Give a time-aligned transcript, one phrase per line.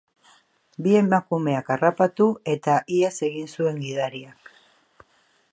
[0.85, 4.55] Bi emakumeak harrapatu eta ihes egin zuen gidariak.